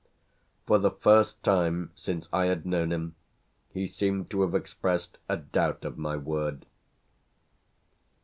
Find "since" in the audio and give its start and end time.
1.93-2.27